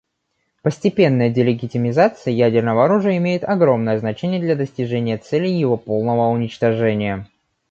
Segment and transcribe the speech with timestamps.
[0.63, 7.27] Постепенная «делегитимизация» ядерного оружия имеет огромное значение для достижения цели его полного уничтожения.